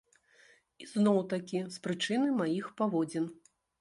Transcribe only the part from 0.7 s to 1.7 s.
І зноў-такі